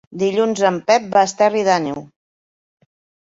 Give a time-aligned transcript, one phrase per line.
[0.19, 2.01] Dilluns en Pep va a Esterri d'Àneu.